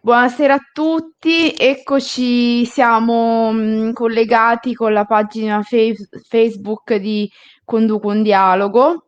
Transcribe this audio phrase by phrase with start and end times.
[0.00, 7.30] Buonasera a tutti, eccoci, siamo mh, collegati con la pagina Face- Facebook di
[7.64, 9.06] Conduco un Dialogo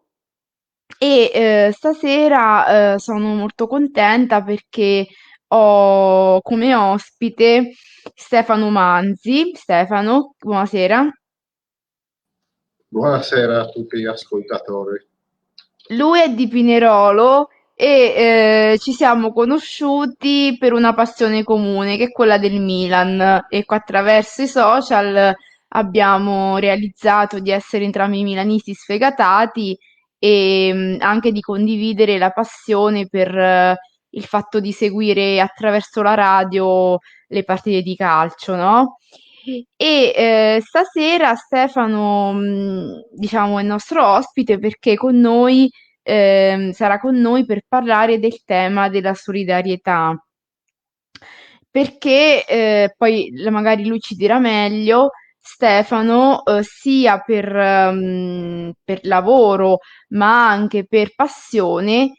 [0.98, 5.06] e eh, stasera eh, sono molto contenta perché
[5.48, 7.72] ho come ospite
[8.14, 9.52] Stefano Manzi.
[9.54, 11.10] Stefano, buonasera.
[12.88, 15.06] Buonasera a tutti gli ascoltatori.
[15.88, 22.10] Lui è di Pinerolo e eh, ci siamo conosciuti per una passione comune che è
[22.10, 25.34] quella del Milan e attraverso i social
[25.68, 29.76] abbiamo realizzato di essere entrambi milanisti sfegatati
[30.18, 33.76] e mh, anche di condividere la passione per eh,
[34.10, 36.98] il fatto di seguire attraverso la radio
[37.28, 38.96] le partite di calcio, no?
[39.76, 45.70] E eh, stasera Stefano, mh, diciamo, è il nostro ospite perché con noi
[46.06, 50.16] ehm, sarà con noi per parlare del tema della solidarietà.
[51.70, 59.78] Perché eh, poi magari lui ci dirà meglio, Stefano, eh, sia per, ehm, per lavoro
[60.10, 62.12] ma anche per passione,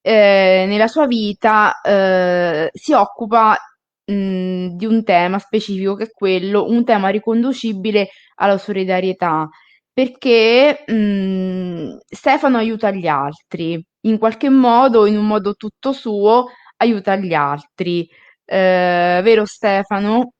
[0.00, 3.56] eh, nella sua vita eh, si occupa
[4.04, 9.48] mh, di un tema specifico che è quello, un tema riconducibile alla solidarietà
[9.92, 16.46] perché mh, Stefano aiuta gli altri, in qualche modo, in un modo tutto suo,
[16.78, 18.08] aiuta gli altri.
[18.44, 20.32] Eh, vero Stefano?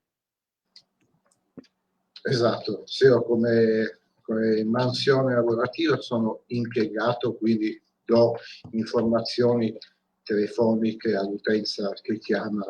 [2.24, 8.34] Esatto, sì, io come, come mansione lavorativa sono impiegato, quindi do
[8.70, 9.76] informazioni
[10.22, 12.64] telefoniche all'utenza che chiama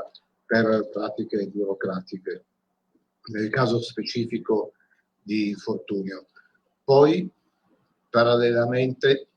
[0.46, 2.44] per pratiche burocratiche,
[3.33, 4.72] nel caso specifico
[5.20, 6.27] di infortunio.
[6.84, 7.30] Poi,
[8.11, 9.28] parallelamente,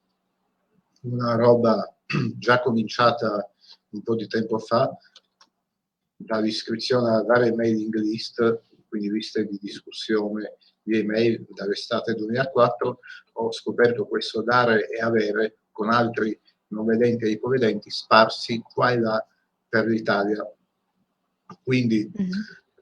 [1.01, 1.95] una roba
[2.37, 3.51] già cominciata
[3.89, 4.95] un po' di tempo fa,
[6.17, 12.99] dall'iscrizione a varie mailing list, quindi liste di discussione di email dall'estate 2004,
[13.33, 16.37] ho scoperto questo dare e avere con altri
[16.67, 19.27] non vedenti e ipovedenti sparsi qua e là
[19.67, 20.43] per l'Italia.
[21.63, 22.31] Quindi Mhm.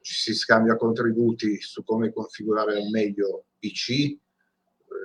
[0.00, 4.16] ci si scambia contributi su come configurare al meglio PC,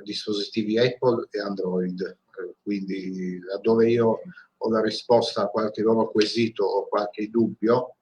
[0.04, 2.02] dispositivi Apple e Android.
[2.02, 4.22] Eh, Quindi laddove io
[4.62, 7.96] ho la risposta a qualche loro quesito o qualche dubbio,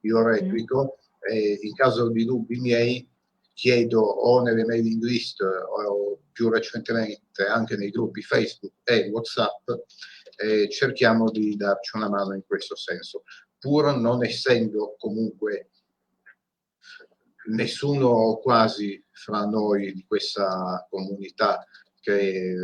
[0.00, 3.08] io replico e in caso di dubbi miei
[3.52, 9.68] chiedo o nelle mailing list o più recentemente anche nei gruppi Facebook e WhatsApp
[10.36, 13.22] e cerchiamo di darci una mano in questo senso,
[13.58, 15.68] pur non essendo comunque
[17.50, 21.64] nessuno quasi fra noi di questa comunità
[22.00, 22.54] che,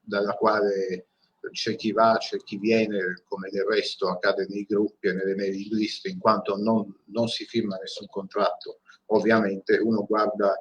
[0.00, 1.06] dalla quale
[1.52, 5.72] c'è chi va, c'è chi viene, come del resto accade nei gruppi e nelle mailing
[5.72, 8.80] list, in quanto non, non si firma nessun contratto.
[9.06, 10.54] Ovviamente uno guarda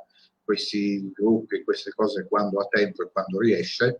[0.44, 4.00] questi gruppi, queste cose quando ha tempo e quando riesce,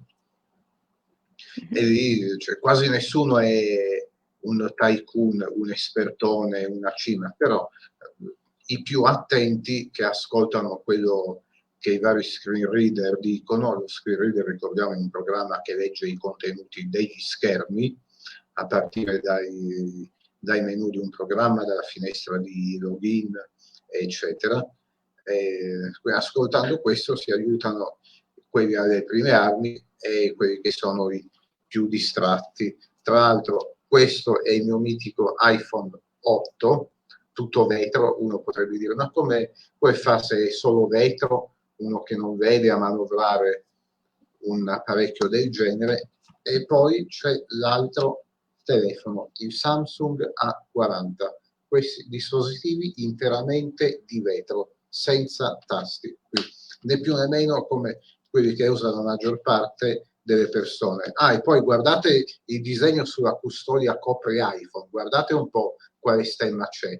[1.72, 4.08] e lì cioè, quasi nessuno è
[4.42, 7.68] un tycoon, un espertone, una cima, però
[8.72, 11.46] i più attenti che ascoltano quello
[11.80, 16.08] che i vari screen reader dicono, lo screen reader ricordiamo è un programma che legge
[16.08, 17.98] i contenuti degli schermi
[18.54, 23.32] a partire dai, dai menu di un programma, dalla finestra di login,
[23.88, 24.62] eccetera.
[25.24, 28.00] E, ascoltando questo si aiutano
[28.50, 31.28] quelli alle prime armi e quelli che sono i
[31.66, 32.78] più distratti.
[33.02, 36.92] Tra l'altro questo è il mio mitico iPhone 8,
[37.40, 42.18] tutto vetro, uno potrebbe dire ma come puoi fare se è solo vetro uno che
[42.18, 43.68] non vede a manovrare
[44.40, 46.10] un apparecchio del genere
[46.42, 48.26] e poi c'è l'altro
[48.66, 51.14] telefono, il Samsung A40,
[51.66, 56.52] questi dispositivi interamente di vetro, senza tasti, Quindi,
[56.82, 61.10] né più né meno come quelli che usano la maggior parte delle persone.
[61.14, 66.68] Ah, e poi guardate il disegno sulla custodia copre iPhone, guardate un po' quale stemma
[66.68, 67.00] c'è.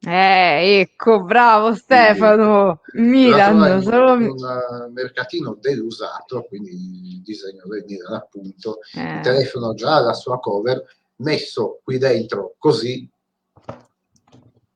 [0.00, 4.12] Eh, ecco, bravo Stefano, Milan, Milan, solo...
[4.12, 6.70] un, un mercatino dell'usato, quindi
[7.16, 9.16] il disegno del Milan appunto, eh.
[9.16, 10.84] il telefono già alla sua cover,
[11.16, 13.10] messo qui dentro così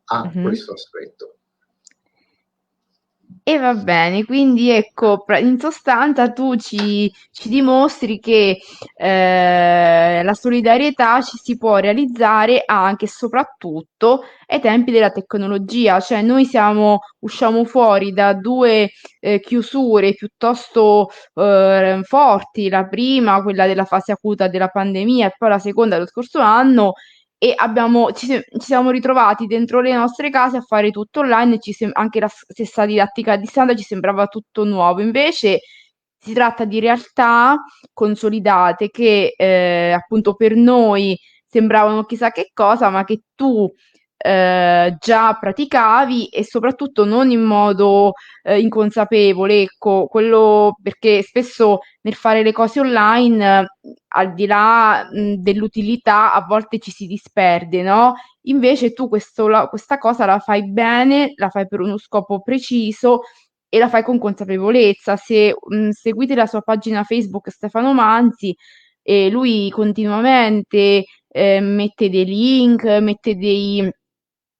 [0.07, 0.43] ha Mhm.
[0.43, 1.32] questo aspetto.
[3.45, 8.61] E va bene, quindi ecco, in sostanza tu ci, ci dimostri che
[8.95, 16.23] eh, la solidarietà ci si può realizzare anche e soprattutto ai tempi della tecnologia, cioè
[16.23, 23.85] noi siamo, usciamo fuori da due eh, chiusure piuttosto eh, forti, la prima, quella della
[23.85, 26.93] fase acuta della pandemia, e poi la seconda dello scorso anno,
[27.43, 31.91] e abbiamo, ci, ci, siamo ritrovati dentro le nostre case a fare tutto online, sem-
[31.93, 35.59] anche la stessa didattica a distanza ci sembrava tutto nuovo, invece
[36.21, 37.57] si tratta di realtà
[37.93, 43.69] consolidate che eh, appunto per noi sembravano chissà che cosa, ma che tu
[44.25, 52.15] eh, già praticavi e soprattutto non in modo eh, inconsapevole, ecco, quello perché spesso nel
[52.15, 53.67] fare le cose online,
[54.09, 58.15] al di là mh, dell'utilità, a volte ci si disperde, no?
[58.43, 63.23] Invece tu questo, la, questa cosa la fai bene, la fai per uno scopo preciso
[63.69, 65.17] e la fai con consapevolezza.
[65.17, 68.55] Se mh, seguite la sua pagina Facebook Stefano Manzi,
[69.05, 73.91] e lui continuamente eh, mette dei link, mette dei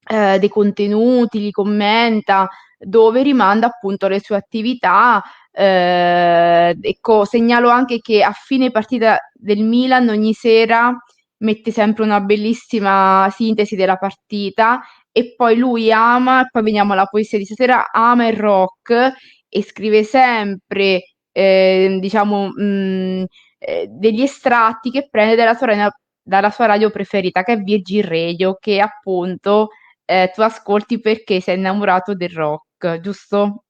[0.05, 5.23] eh, dei contenuti, li commenta, dove rimanda appunto le sue attività.
[5.51, 10.97] Eh, ecco, segnalo anche che a fine partita del Milan ogni sera
[11.39, 17.39] mette sempre una bellissima sintesi della partita e poi lui ama, poi veniamo alla poesia
[17.39, 19.13] di stasera, ama il rock
[19.49, 23.25] e scrive sempre, eh, diciamo, mh,
[23.59, 28.57] eh, degli estratti che prende dalla sua, dalla sua radio preferita, che è Virgin Radio,
[28.59, 29.69] che appunto
[30.05, 33.65] eh, tu ascolti perché sei innamorato del rock, giusto?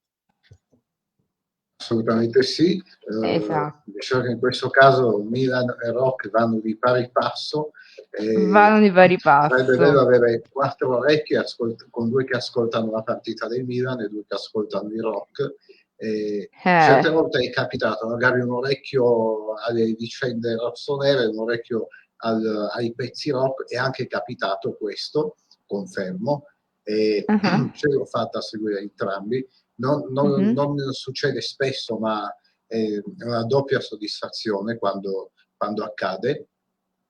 [1.83, 2.81] Assolutamente sì.
[3.21, 3.81] Eh, esatto.
[3.85, 7.71] diciamo che in questo caso Milan e rock vanno di pari passo.
[8.09, 9.57] Eh, vanno di pari passo.
[9.57, 14.07] Sarebbe bello avere quattro orecchie ascolt- con due che ascoltano la partita del Milan e
[14.07, 15.55] due che ascoltano il rock.
[15.97, 21.87] Eh, certe volte è capitato magari un orecchio alle vicende rossonere, un orecchio
[22.17, 25.35] al, ai pezzi rock, è anche capitato questo
[25.73, 26.45] confermo,
[26.83, 27.71] e uh-huh.
[27.73, 29.45] ce l'ho fatta a seguire entrambi.
[29.75, 30.53] Non, non, uh-huh.
[30.53, 32.29] non succede spesso, ma
[32.65, 36.49] è una doppia soddisfazione quando, quando accade.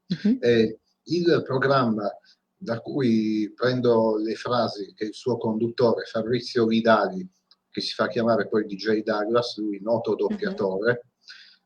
[0.08, 0.38] Uh-huh.
[0.40, 2.10] Eh, il programma
[2.56, 7.30] da cui prendo le frasi che il suo conduttore Fabrizio Vidali,
[7.70, 11.08] che si fa chiamare poi DJ Douglas, lui noto doppiatore,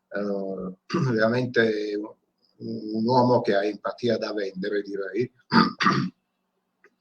[0.10, 0.68] uh-huh.
[0.70, 0.78] eh,
[1.14, 2.16] veramente un,
[2.94, 5.32] un uomo che ha empatia da vendere, direi.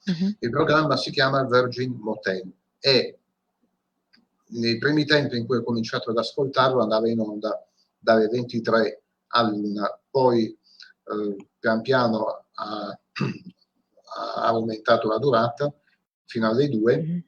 [0.07, 0.37] Uh-huh.
[0.39, 2.49] Il programma si chiama Virgin Motel
[2.79, 3.19] e
[4.49, 7.67] nei primi tempi in cui ho cominciato ad ascoltarlo andava in onda
[7.99, 12.89] dalle 23 all'una, poi eh, pian piano ha,
[14.17, 15.75] ha, aumentato la durata
[16.25, 17.23] fino alle 2 uh-huh.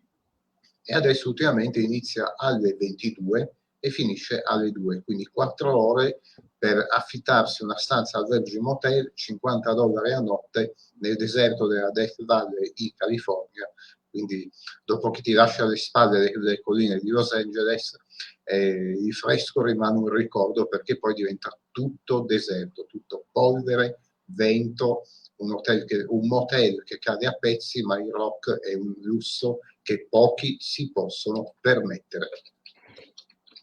[0.85, 6.21] e adesso ultimamente inizia alle 22 e finisce alle 2, quindi 4 ore
[6.59, 12.25] per affittarsi una stanza al Virgin Motel, 50 dollari a notte nel deserto della Death
[12.25, 13.71] Valley in California.
[14.11, 14.51] Quindi
[14.85, 17.97] dopo che ti lascia alle spalle le, le colline di Los Angeles,
[18.43, 25.03] eh, il fresco rimane un ricordo perché poi diventa tutto deserto, tutto polvere, vento,
[25.37, 30.07] un, che, un motel che cade a pezzi, ma il rock è un lusso che
[30.09, 32.29] pochi si possono permettere.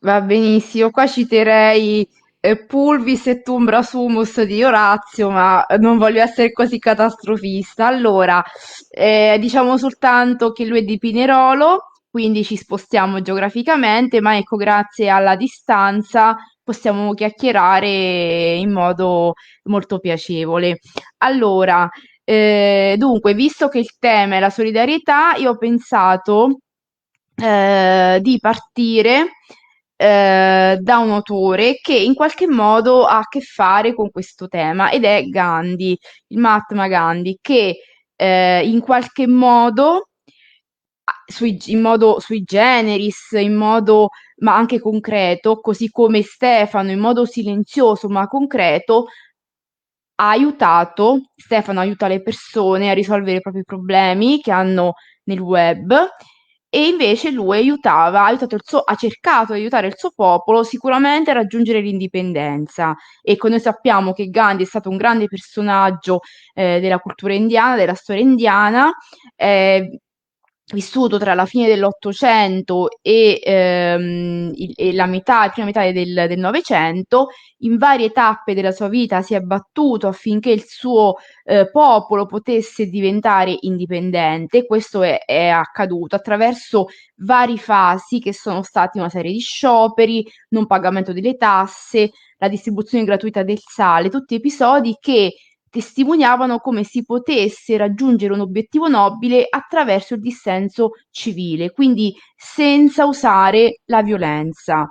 [0.06, 2.08] Va benissimo, qua citerei
[2.40, 7.88] eh, Pulvis et Umbra Sumus di Orazio, ma non voglio essere così catastrofista.
[7.88, 8.44] Allora,
[8.88, 15.10] eh, diciamo soltanto che lui è di Pinerolo, quindi ci spostiamo geograficamente, ma ecco, grazie
[15.10, 20.82] alla distanza possiamo chiacchierare in modo molto piacevole.
[21.24, 21.90] Allora,
[22.24, 26.60] eh, dunque, visto che il tema è la solidarietà, io ho pensato
[27.36, 29.30] eh, di partire
[29.98, 34.92] eh, da un autore che in qualche modo ha a che fare con questo tema
[34.92, 35.98] ed è Gandhi,
[36.28, 37.78] il Mahatma Gandhi, che
[38.16, 40.10] eh, in qualche modo,
[41.26, 47.26] sui, in modo sui generis, in modo ma anche concreto, così come Stefano in modo
[47.26, 49.06] silenzioso ma concreto,
[50.18, 54.94] ha aiutato, Stefano aiuta le persone a risolvere i propri problemi che hanno
[55.26, 55.94] nel web
[56.76, 60.62] e invece lui aiutava, ha, aiutato il suo, ha cercato di aiutare il suo popolo
[60.64, 62.94] sicuramente a raggiungere l'indipendenza.
[63.22, 66.20] Ecco, noi sappiamo che Gandhi è stato un grande personaggio
[66.54, 68.92] eh, della cultura indiana, della storia indiana,
[69.38, 70.02] eh,
[70.74, 77.28] vissuto tra la fine dell'Ottocento e, ehm, e, la metà, prima metà del Novecento,
[77.60, 82.88] in varie tappe della sua vita si è battuto affinché il suo eh, popolo potesse
[82.88, 84.66] diventare indipendente.
[84.66, 90.66] Questo è, è accaduto attraverso vari fasi che sono stati una serie di scioperi, non
[90.66, 95.34] pagamento delle tasse, la distribuzione gratuita del sale, tutti episodi che
[95.76, 103.82] testimoniavano come si potesse raggiungere un obiettivo nobile attraverso il dissenso civile, quindi senza usare
[103.88, 104.88] la violenza.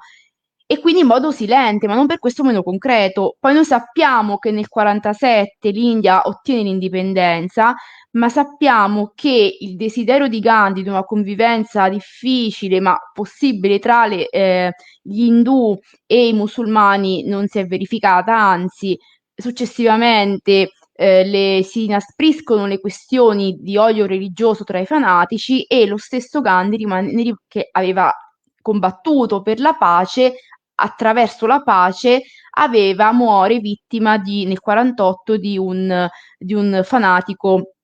[0.66, 3.36] e quindi in modo silente, ma non per questo meno concreto.
[3.38, 7.74] Poi noi sappiamo che nel 1947 l'India ottiene l'indipendenza,
[8.12, 14.28] ma sappiamo che il desiderio di Gandhi di una convivenza difficile ma possibile tra le,
[14.30, 14.72] eh,
[15.02, 18.98] gli indù e i musulmani non si è verificata, anzi
[19.34, 25.96] successivamente eh, le, si inaspriscono le questioni di odio religioso tra i fanatici e lo
[25.96, 28.12] stesso Gandhi rimane, che aveva
[28.60, 30.34] combattuto per la pace,
[30.76, 32.22] attraverso la pace
[32.56, 37.74] aveva, muore vittima di, nel 48 di un, di un fanatico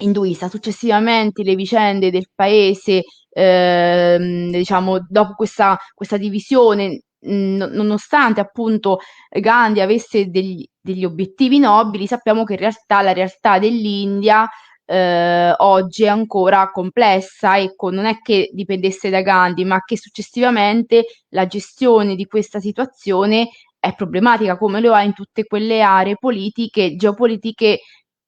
[0.00, 0.48] induista.
[0.48, 8.98] Successivamente le vicende del paese, ehm, diciamo, dopo questa, questa divisione, mh, nonostante appunto
[9.30, 14.48] Gandhi avesse degli, degli obiettivi nobili, sappiamo che in realtà la realtà dell'India
[14.84, 21.04] eh, oggi è ancora complessa, ecco, non è che dipendesse da Gandhi, ma che successivamente
[21.30, 23.48] la gestione di questa situazione
[23.78, 27.80] è problematica, come lo è in tutte quelle aree politiche, geopolitiche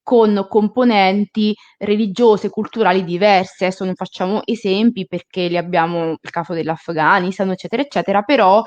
[0.05, 3.65] con componenti religiose, culturali diverse.
[3.67, 8.63] Adesso non facciamo esempi perché li abbiamo il caso dell'Afghanistan, eccetera, eccetera, però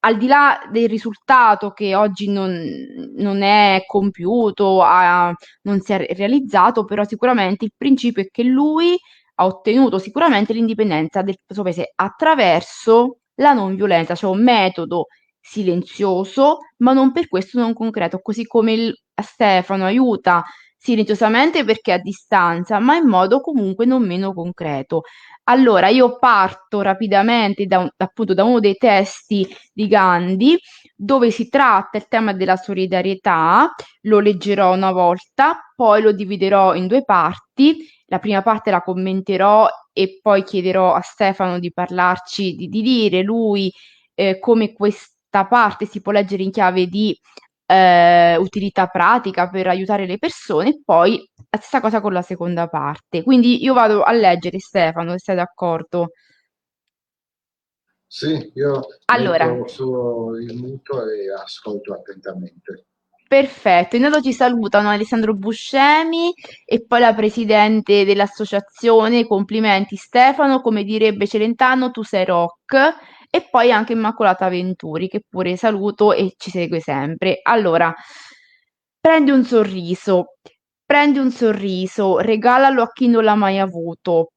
[0.00, 2.60] al di là del risultato che oggi non,
[3.16, 8.96] non è compiuto, ha, non si è realizzato, però sicuramente il principio è che lui
[9.36, 15.06] ha ottenuto sicuramente l'indipendenza del suo paese attraverso la non violenza, cioè un metodo
[15.40, 20.44] silenzioso, ma non per questo non concreto, così come il, Stefano aiuta
[20.88, 25.02] silenziosamente perché a distanza, ma in modo comunque non meno concreto.
[25.44, 30.58] Allora, io parto rapidamente da, un, appunto da uno dei testi di Gandhi
[30.96, 33.70] dove si tratta il tema della solidarietà,
[34.02, 37.86] lo leggerò una volta, poi lo dividerò in due parti.
[38.06, 43.22] La prima parte la commenterò e poi chiederò a Stefano di parlarci, di, di dire
[43.22, 43.70] lui
[44.14, 47.14] eh, come questa parte si può leggere in chiave di
[47.70, 52.66] eh, utilità pratica per aiutare le persone e poi la stessa cosa con la seconda
[52.66, 53.22] parte.
[53.22, 56.12] Quindi io vado a leggere Stefano, se sei d'accordo.
[58.06, 62.86] Sì, io allora, solo il muto e ascolto attentamente.
[63.28, 66.32] Perfetto, intanto ci salutano Alessandro Buscemi
[66.64, 69.26] e poi la presidente dell'associazione.
[69.26, 72.94] Complimenti Stefano, come direbbe Celentano, tu sei rock
[73.30, 77.40] e poi anche Immacolata Venturi, che pure saluto e ci segue sempre.
[77.42, 77.94] Allora,
[79.00, 80.34] prendi un sorriso,
[80.84, 84.32] prendi un sorriso, regalalo a chi non l'ha mai avuto.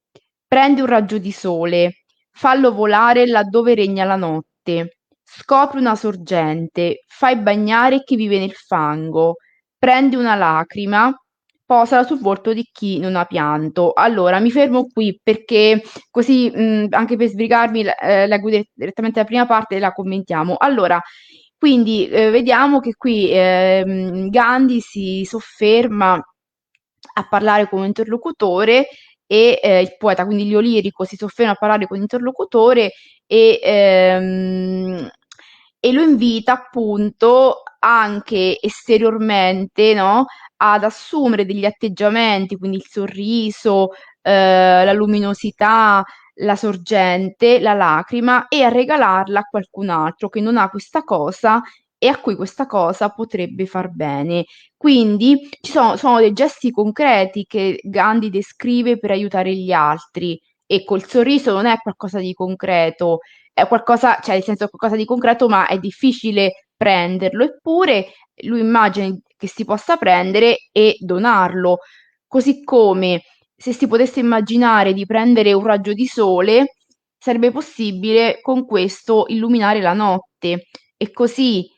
[0.46, 4.98] Prendi un raggio di sole, fallo volare laddove regna la notte.
[5.24, 9.36] Scopri una sorgente, fai bagnare chi vive nel fango.
[9.78, 11.12] Prendi una lacrima,
[11.72, 13.92] posala sul volto di chi non ha pianto.
[13.94, 19.46] Allora, mi fermo qui perché così mh, anche per sbrigarmi eh, leggo direttamente la prima
[19.46, 20.56] parte e la commentiamo.
[20.58, 21.00] Allora,
[21.56, 26.22] quindi eh, vediamo che qui eh, Gandhi si sofferma
[27.14, 28.88] a parlare come interlocutore
[29.26, 32.92] e eh, il poeta, quindi Liolirico, si sofferma a parlare con l'interlocutore
[33.26, 35.10] e, ehm,
[35.80, 40.26] e lo invita appunto anche esteriormente no,
[40.64, 43.90] ad assumere degli atteggiamenti, quindi il sorriso,
[44.22, 46.04] eh, la luminosità,
[46.36, 51.60] la sorgente, la lacrima e a regalarla a qualcun altro che non ha questa cosa
[51.98, 54.44] e a cui questa cosa potrebbe far bene.
[54.76, 60.40] Quindi ci sono, sono dei gesti concreti che Gandhi descrive per aiutare gli altri.
[60.66, 63.18] E col sorriso non è qualcosa di concreto,
[63.52, 67.44] è qualcosa, cioè nel senso qualcosa di concreto, ma è difficile prenderlo.
[67.44, 68.06] Eppure
[68.44, 71.78] lui immagina che si possa prendere e donarlo.
[72.28, 73.22] Così come
[73.56, 76.76] se si potesse immaginare di prendere un raggio di sole,
[77.18, 81.68] sarebbe possibile con questo illuminare la notte e così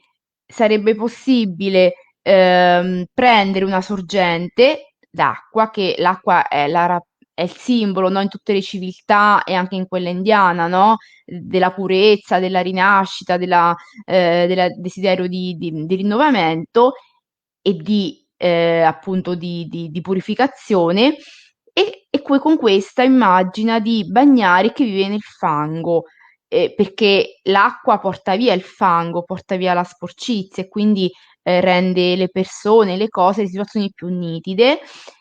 [0.46, 7.00] sarebbe possibile ehm, prendere una sorgente d'acqua, che l'acqua è, la,
[7.32, 11.72] è il simbolo no, in tutte le civiltà e anche in quella indiana, no, della
[11.72, 16.92] purezza, della rinascita, della, eh, del desiderio di, di, di rinnovamento
[17.66, 21.16] e di eh, appunto di, di, di purificazione
[21.72, 26.04] e, e poi con questa immagina di bagnare chi vive nel fango
[26.48, 31.10] eh, perché l'acqua porta via il fango, porta via la sporcizia e quindi
[31.42, 34.80] eh, rende le persone, le cose, le situazioni più nitide.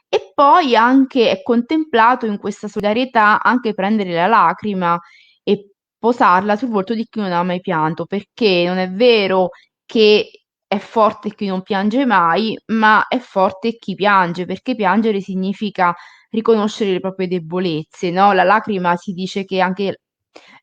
[0.10, 5.00] E poi anche è contemplato in questa solidarietà anche prendere la lacrima
[5.44, 9.50] e posarla sul volto di chi non ha mai pianto, perché non è vero
[9.86, 10.43] che
[10.74, 15.94] è forte chi non piange mai, ma è forte chi piange, perché piangere significa
[16.32, 18.34] riconoscere le proprie debolezze, no?
[18.34, 20.02] La lacrima si dice che anche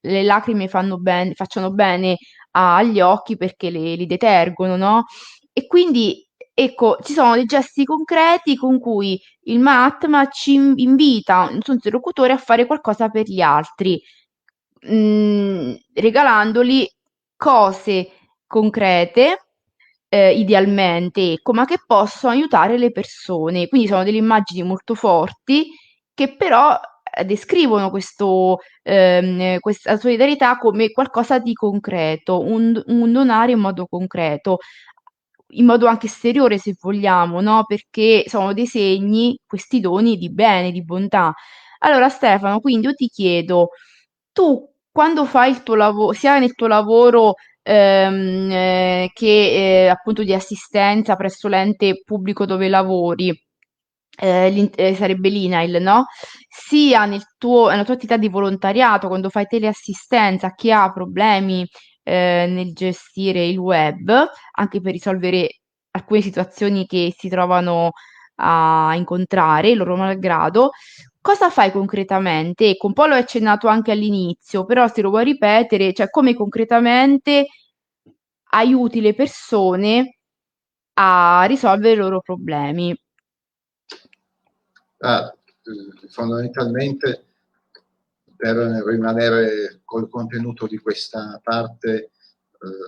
[0.01, 2.17] le lacrime fanno ben, facciano bene
[2.53, 5.05] agli occhi perché le, li detergono, no?
[5.53, 11.61] E quindi, ecco, ci sono dei gesti concreti con cui il Mahatma ci invita, il
[11.63, 14.01] suo interlocutore, a fare qualcosa per gli altri,
[14.81, 16.89] mh, mm, regalandoli
[17.37, 18.11] cose
[18.47, 19.50] concrete,
[20.11, 23.69] eh, idealmente, ecco, ma che possono aiutare le persone.
[23.69, 25.69] Quindi sono delle immagini molto forti
[26.13, 26.79] che però
[27.17, 33.87] eh, descrivono questo, ehm, questa solidarietà come qualcosa di concreto, un, un donare in modo
[33.87, 34.59] concreto
[35.53, 37.65] in modo anche esteriore se vogliamo, no?
[37.67, 41.33] Perché sono dei segni, questi doni di bene, di bontà.
[41.81, 43.71] Allora Stefano, quindi io ti chiedo,
[44.33, 47.35] tu quando fai il tuo lavoro, sia nel tuo lavoro
[47.71, 53.29] ehm, eh, che eh, appunto di assistenza presso l'ente pubblico dove lavori,
[54.19, 56.07] eh, eh, sarebbe l'INAIL, no?
[56.49, 61.67] Sia nel tuo, nella tua attività di volontariato, quando fai teleassistenza a chi ha problemi
[62.03, 64.13] eh, nel gestire il web,
[64.57, 65.61] anche per risolvere
[65.93, 67.93] alcune situazioni che si trovano
[68.37, 70.71] a incontrare, loro malgrado.
[71.23, 72.71] Cosa fai concretamente?
[72.71, 77.47] Ecco, un po' l'ho accennato anche all'inizio, però se lo vuoi ripetere, cioè come concretamente
[78.51, 80.19] aiuti le persone
[80.95, 82.99] a risolvere i loro problemi.
[84.99, 85.35] Ah,
[86.09, 87.25] fondamentalmente
[88.37, 92.11] per rimanere col contenuto di questa parte eh,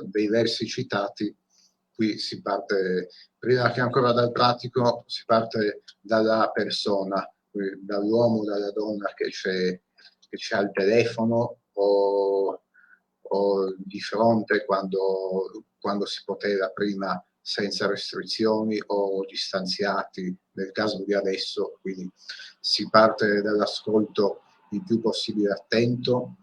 [0.05, 1.35] dei versi citati,
[1.95, 7.27] qui si parte, prima che ancora dal pratico, si parte dalla persona,
[7.81, 9.79] dall'uomo, dalla donna che c'è,
[10.29, 12.63] che c'è al telefono o,
[13.35, 21.15] o di fronte quando, quando si poteva prima senza restrizioni o distanziati nel caso di
[21.15, 22.09] adesso, quindi
[22.61, 26.37] si parte dall'ascolto il più possibile attento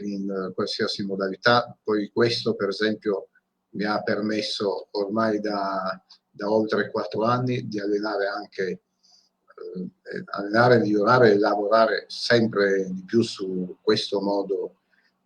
[0.00, 1.76] in qualsiasi modalità.
[1.82, 3.28] Poi questo, per esempio,
[3.70, 11.30] mi ha permesso ormai da, da oltre quattro anni di allenare anche, eh, allenare, migliorare
[11.30, 14.74] e lavorare sempre di più su questo modo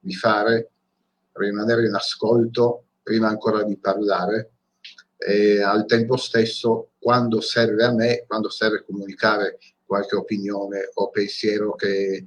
[0.08, 0.70] di fare,
[1.32, 4.52] rimanere in ascolto prima ancora di parlare
[5.18, 11.74] e al tempo stesso quando serve a me, quando serve comunicare qualche opinione o pensiero
[11.74, 12.26] che,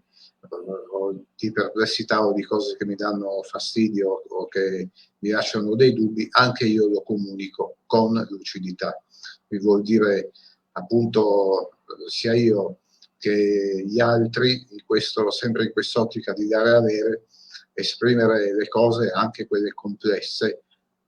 [0.92, 4.90] o di perplessità o di cose che mi danno fastidio o che
[5.20, 8.96] mi lasciano dei dubbi, anche io lo comunico con lucidità.
[9.48, 10.32] Mi vuol dire
[10.74, 12.78] appunto sia io
[13.18, 17.26] che gli altri, in questo, sempre in quest'ottica di dare e avere,
[17.74, 20.64] esprimere le cose, anche quelle complesse,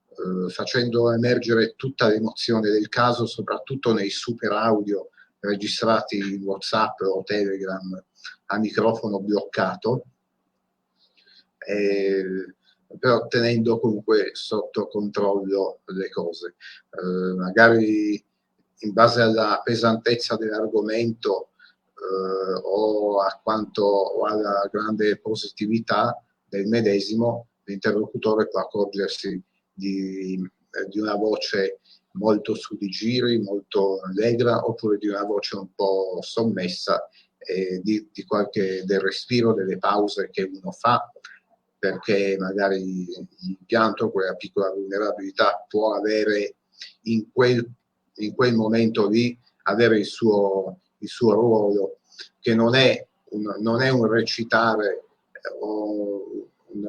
[0.09, 7.23] eh, facendo emergere tutta l'emozione del caso, soprattutto nei super audio registrati in WhatsApp o
[7.23, 8.03] Telegram
[8.45, 10.05] a microfono bloccato,
[11.57, 12.55] eh,
[12.99, 16.55] però tenendo comunque sotto controllo le cose.
[16.89, 18.23] Eh, magari
[18.79, 21.49] in base alla pesantezza dell'argomento
[21.95, 26.17] eh, o o alla grande positività
[26.53, 29.41] del medesimo, l'interlocutore può accorgersi
[29.73, 31.79] di, eh, di una voce
[32.13, 38.07] molto su di giri, molto allegra, oppure di una voce un po' sommessa, eh, di,
[38.11, 41.11] di, qualche del respiro, delle pause che uno fa,
[41.79, 43.07] perché magari
[43.39, 46.57] l'impianto, quella piccola vulnerabilità può avere
[47.03, 47.67] in quel,
[48.17, 51.97] in quel momento lì, avere il suo, il suo ruolo,
[52.39, 55.03] che non è un, non è un recitare
[55.59, 56.42] o
[56.73, 56.85] un,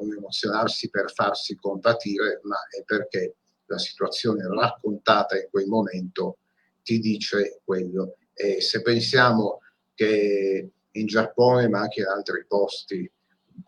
[0.00, 3.36] un emozionarsi per farsi compatire, ma è perché
[3.66, 6.38] la situazione raccontata in quel momento
[6.82, 8.16] ti dice quello.
[8.32, 9.60] E se pensiamo
[9.94, 13.10] che in Giappone, ma anche in altri posti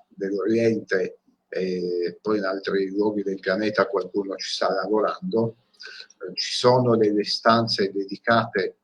[0.09, 1.19] dell'Oriente
[1.49, 7.25] e poi in altri luoghi del pianeta qualcuno ci sta lavorando, eh, ci sono delle
[7.25, 8.75] stanze dedicate, eh,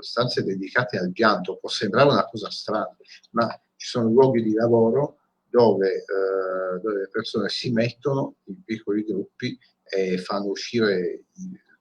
[0.00, 1.56] stanze dedicate al pianto.
[1.56, 2.94] Può sembrare una cosa strana,
[3.30, 9.04] ma ci sono luoghi di lavoro dove, eh, dove le persone si mettono in piccoli
[9.04, 11.24] gruppi e fanno uscire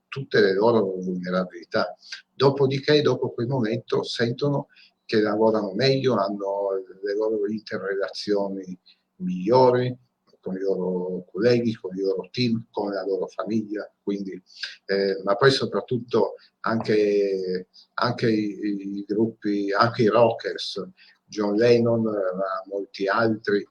[0.07, 1.95] tutte le loro vulnerabilità.
[2.33, 4.67] Dopodiché, dopo quel momento, sentono
[5.03, 8.77] che lavorano meglio, hanno le loro interrelazioni
[9.17, 9.97] migliori
[10.45, 14.39] con i loro colleghi, con i loro team, con la loro famiglia, quindi,
[14.85, 20.87] eh, ma poi soprattutto anche, anche i, i, gruppi, anche i rockers,
[21.25, 23.67] John Lennon, ma molti altri,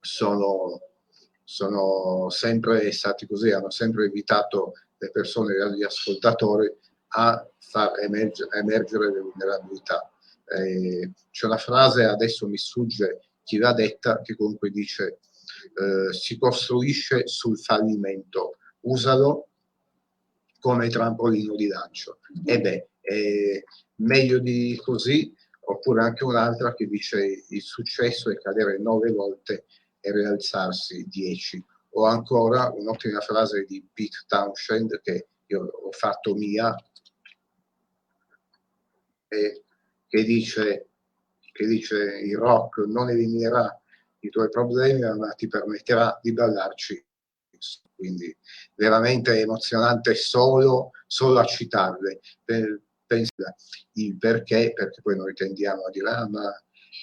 [0.00, 0.80] sono
[1.50, 6.72] sono sempre stati così, hanno sempre invitato le persone, gli ascoltatori
[7.08, 10.12] a far emergere, emergere le vulnerabilità.
[10.44, 15.18] Eh, c'è una frase, adesso mi sfugge chi l'ha detta, che comunque dice
[15.74, 19.48] eh, si costruisce sul fallimento, usalo
[20.60, 22.20] come trampolino di lancio.
[22.44, 23.62] E beh, è
[23.96, 29.66] meglio di così, oppure anche un'altra che dice il successo è cadere nove volte
[30.00, 31.62] e rialzarsi dieci.
[31.94, 36.74] O ancora un'ottima frase di Pete Townshend che io ho fatto mia,
[39.28, 39.64] e
[40.06, 40.88] che dice,
[41.52, 43.80] che dice il rock non eliminerà
[44.20, 47.04] i tuoi problemi ma ti permetterà di ballarci
[48.00, 48.34] quindi
[48.76, 53.54] veramente emozionante solo, solo a citarle per, pensa
[53.94, 54.72] il perché?
[54.72, 56.50] Perché poi noi tendiamo a dire ah, ma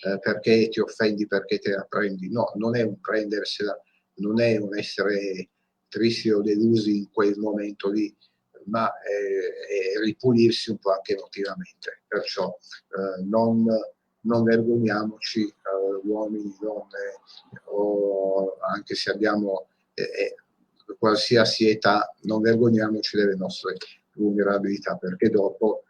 [0.05, 1.27] eh, perché ti offendi?
[1.27, 2.29] Perché te la prendi?
[2.29, 3.79] No, non è un prendersela
[4.19, 5.49] non è un essere
[5.89, 8.15] tristi o delusi in quel momento lì
[8.65, 12.01] ma è, è ripulirsi un po' anche emotivamente.
[12.07, 13.65] Perciò eh, non
[14.27, 17.19] non vergogniamoci, eh, uomini, donne,
[17.65, 20.35] o anche se abbiamo eh, eh,
[20.99, 23.75] qualsiasi età, non vergogniamoci delle nostre
[24.13, 25.83] vulnerabilità, perché dopo,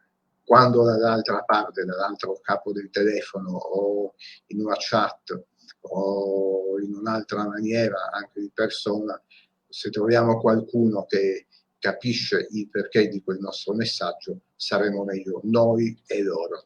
[0.48, 4.14] quando dall'altra parte, dall'altro capo del telefono o
[4.48, 5.44] in una chat
[5.82, 9.22] o in un'altra maniera, anche di persona,
[9.68, 16.24] se troviamo qualcuno che capisce il perché di quel nostro messaggio, saremo meglio noi e
[16.24, 16.66] loro.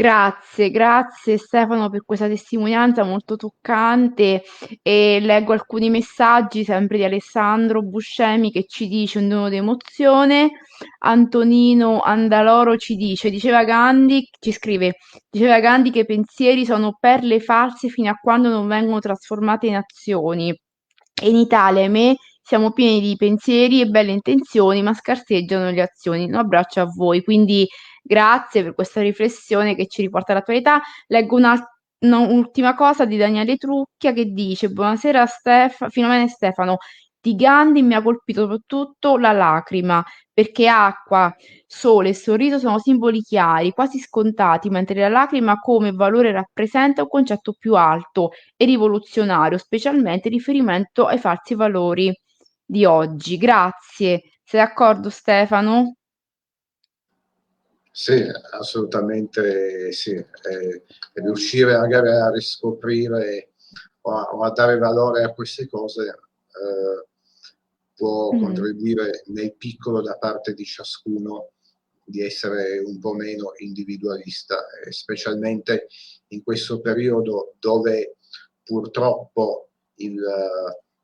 [0.00, 4.42] Grazie, grazie Stefano per questa testimonianza molto toccante
[4.80, 10.52] e leggo alcuni messaggi sempre di Alessandro Buscemi che ci dice un dono d'emozione,
[11.00, 14.94] Antonino Andaloro ci dice, diceva Gandhi, ci scrive,
[15.28, 19.76] diceva Gandhi che i pensieri sono perle false fino a quando non vengono trasformate in
[19.76, 20.48] azioni.
[20.48, 26.24] E in Italia, ahimè, siamo pieni di pensieri e belle intenzioni, ma scarseggiano le azioni.
[26.24, 27.22] Un abbraccio a voi.
[27.22, 27.66] Quindi
[28.02, 30.80] Grazie per questa riflessione che ci riporta all'attualità.
[31.06, 31.36] Leggo
[32.00, 36.78] un'ultima cosa di Daniele Trucchia che dice: Buonasera Stef- Filomena e Stefano.
[37.22, 41.30] Di Gandhi mi ha colpito soprattutto la lacrima, perché acqua,
[41.66, 47.08] sole e sorriso sono simboli chiari, quasi scontati, mentre la lacrima come valore rappresenta un
[47.08, 52.10] concetto più alto e rivoluzionario, specialmente in riferimento ai falsi valori
[52.64, 53.36] di oggi.
[53.36, 54.22] Grazie.
[54.42, 55.96] Sei d'accordo Stefano?
[57.92, 60.12] Sì, assolutamente sì.
[60.12, 63.54] Eh, riuscire magari a riscoprire
[64.02, 67.06] o a, o a, dare valore a queste cose eh,
[67.94, 68.42] può mm.
[68.42, 71.50] contribuire nel piccolo da parte di ciascuno
[72.04, 74.56] di essere un po' meno individualista,
[74.88, 75.88] specialmente
[76.28, 78.16] in questo periodo dove
[78.62, 80.20] purtroppo il,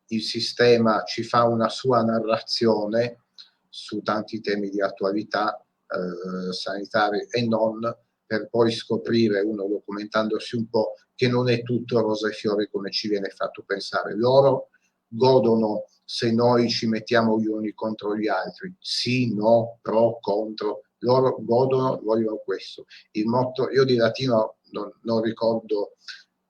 [0.06, 3.24] il sistema ci fa una sua narrazione
[3.68, 7.80] su tanti temi di attualità eh, sanitari e non,
[8.24, 12.90] per poi scoprire, uno documentandosi un po', che non è tutto rosa e fiori come
[12.90, 14.16] ci viene fatto pensare.
[14.16, 14.68] Loro
[15.06, 21.36] godono se noi ci mettiamo gli uni contro gli altri, sì, no, pro, contro, loro
[21.40, 22.84] godono, vogliono questo.
[23.12, 25.96] Il motto, io di latino non, non ricordo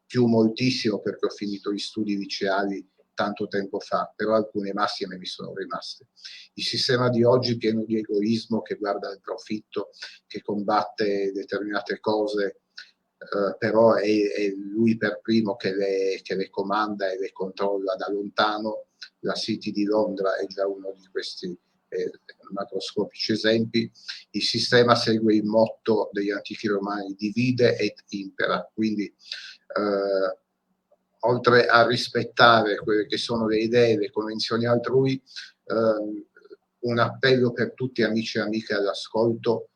[0.06, 5.24] più moltissimo perché ho finito gli studi liceali tanto tempo fa, però alcune massime mi
[5.24, 6.08] sono rimaste.
[6.54, 9.90] Il sistema di oggi pieno di egoismo che guarda il profitto,
[10.26, 12.60] che combatte determinate cose,
[13.18, 17.96] eh, però è, è, lui per primo che le, che le, comanda e le controlla
[17.96, 18.88] da lontano.
[19.20, 22.10] La City di Londra è già uno di questi eh,
[22.52, 23.90] macroscopici esempi.
[24.30, 30.38] Il sistema segue il motto degli antichi romani divide et impera, quindi eh,
[31.20, 35.20] oltre a rispettare quelle che sono le idee, le convenzioni altrui,
[35.64, 36.24] eh,
[36.78, 39.70] un appello per tutti amici e amiche all'ascolto,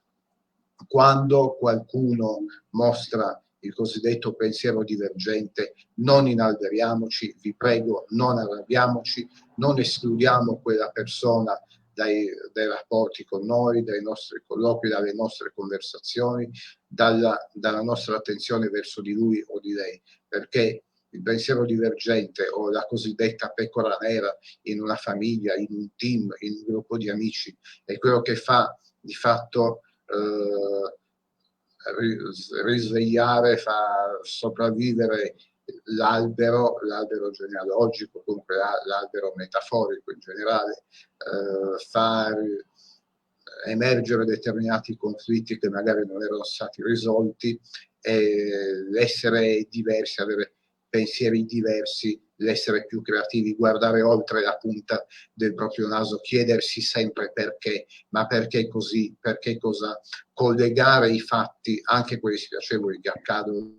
[0.87, 10.61] quando qualcuno mostra il cosiddetto pensiero divergente, non inalberiamoci, vi prego, non arrabbiamoci, non escludiamo
[10.62, 11.61] quella persona
[11.92, 16.50] dai, dai, rapporti con noi, dai nostri colloqui, dalle nostre conversazioni,
[16.87, 22.70] dalla, dalla nostra attenzione verso di lui o di lei, perché il pensiero divergente o
[22.70, 27.57] la cosiddetta pecora nera in una famiglia, in un team, in un gruppo di amici,
[27.85, 30.99] è quello che fa di fatto eh,
[32.64, 35.37] risvegliare, fa sopravvivere
[35.96, 40.85] l'albero, l'albero genealogico, comunque l'albero metaforico in generale,
[41.16, 42.37] eh, far
[43.66, 47.59] emergere determinati conflitti che magari non erano stati risolti
[48.01, 50.55] e essere diversi, avere
[50.90, 57.87] pensieri diversi, l'essere più creativi, guardare oltre la punta del proprio naso, chiedersi sempre perché,
[58.11, 59.98] ma perché così, perché cosa,
[60.33, 63.76] collegare i fatti, anche quelli spiacevoli che accadono,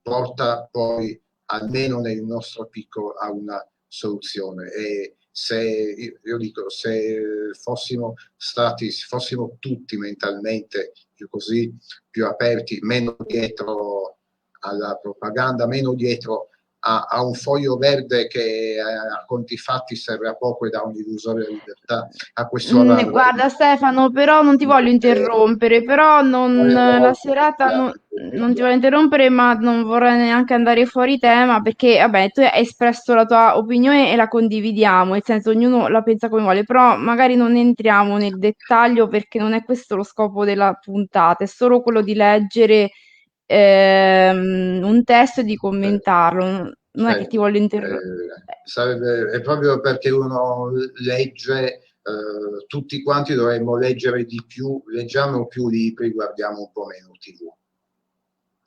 [0.00, 4.70] porta poi almeno nel nostro piccolo a una soluzione.
[4.72, 11.72] E se io dico se fossimo stati, se fossimo tutti mentalmente più così,
[12.10, 14.17] più aperti, meno dietro
[14.68, 16.48] alla propaganda, meno dietro
[16.80, 20.82] a, a, un foglio verde che eh, a conti fatti serve a poco e dà
[20.82, 27.12] un'illusoria libertà a questo mm, guarda Stefano però non ti voglio interrompere però non, la
[27.14, 27.92] serata non,
[28.32, 32.60] non, ti voglio interrompere ma non vorrei neanche andare fuori tema perché vabbè tu hai
[32.60, 36.96] espresso la tua opinione e la condividiamo nel senso ognuno la pensa come vuole però
[36.96, 41.82] magari non entriamo nel dettaglio perché non è questo lo scopo della puntata è solo
[41.82, 42.90] quello di leggere
[43.48, 46.72] ehm, un testo e di commentarlo.
[46.90, 48.44] Non è che ti voglio interrompere.
[48.76, 50.70] Eh, è proprio perché uno
[51.02, 57.12] legge, eh, tutti quanti dovremmo leggere di più, leggiamo più libri, guardiamo un po' meno
[57.18, 57.50] TV.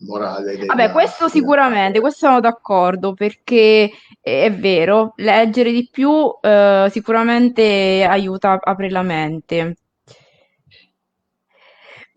[0.08, 0.74] Morale della...
[0.74, 8.52] Vabbè, questo sicuramente, questo sono d'accordo perché è vero, leggere di più eh, sicuramente aiuta
[8.54, 9.76] a aprire la mente.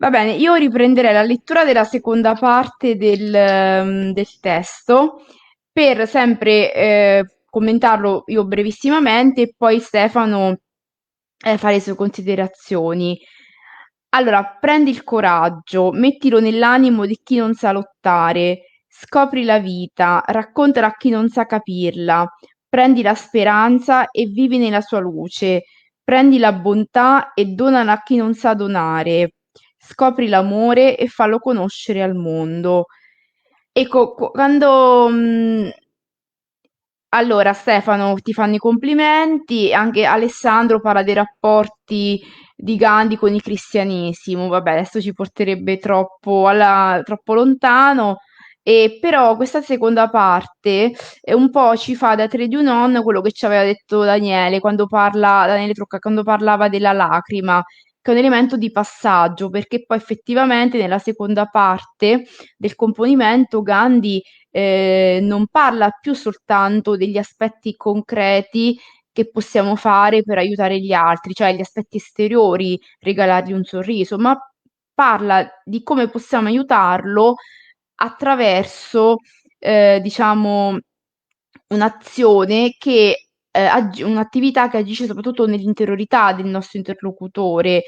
[0.05, 5.25] Va bene, io riprenderei la lettura della seconda parte del, ehm, del testo
[5.71, 10.57] per sempre eh, commentarlo io brevissimamente e poi Stefano
[11.43, 13.17] eh, fa le sue considerazioni.
[14.09, 20.85] Allora, prendi il coraggio, mettilo nell'animo di chi non sa lottare, scopri la vita, raccontala
[20.85, 22.27] a chi non sa capirla,
[22.69, 25.63] prendi la speranza e vivi nella sua luce,
[26.03, 29.31] prendi la bontà e donala a chi non sa donare
[29.87, 32.85] scopri l'amore e fallo conoscere al mondo.
[33.71, 35.09] Ecco, quando...
[35.09, 35.69] mh,
[37.09, 42.21] allora, Stefano, ti fanno i complimenti, anche Alessandro parla dei rapporti
[42.55, 48.17] di Gandhi con il cristianesimo, vabbè, adesso ci porterebbe troppo, alla- troppo lontano,
[48.61, 53.01] e però questa seconda parte è un po' ci fa da tre di un on
[53.03, 57.63] quello che ci aveva detto Daniele quando parla, Daniele Trucca, quando parlava della lacrima,
[58.05, 64.21] che è un elemento di passaggio, perché poi effettivamente nella seconda parte del componimento Gandhi
[64.51, 68.77] eh, non parla più soltanto degli aspetti concreti
[69.11, 74.37] che possiamo fare per aiutare gli altri, cioè gli aspetti esteriori, regalargli un sorriso, ma
[74.93, 77.35] parla di come possiamo aiutarlo
[77.95, 79.15] attraverso,
[79.57, 80.77] eh, diciamo,
[81.69, 83.24] un'azione che
[83.55, 87.83] eh, un'attività che agisce soprattutto nell'interiorità del nostro interlocutore,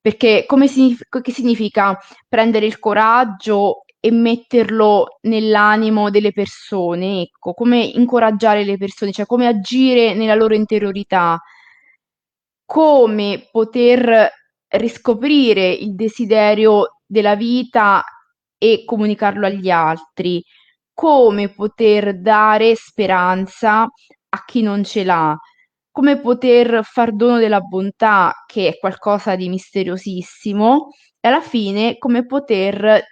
[0.00, 1.98] perché come signif- che significa
[2.28, 9.46] prendere il coraggio e metterlo nell'animo delle persone, ecco, come incoraggiare le persone, cioè come
[9.46, 11.40] agire nella loro interiorità,
[12.64, 14.30] come poter
[14.68, 18.04] riscoprire il desiderio della vita
[18.58, 20.42] e comunicarlo agli altri,
[20.92, 23.88] come poter dare speranza
[24.36, 25.36] a chi non ce l'ha,
[25.90, 32.26] come poter far dono della bontà, che è qualcosa di misteriosissimo, e alla fine come
[32.26, 33.02] poter